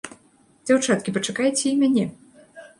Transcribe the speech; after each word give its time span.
Дзяўчаткі, 0.65 1.15
пачакайце 1.19 1.63
і 1.75 1.77
мяне! 1.85 2.05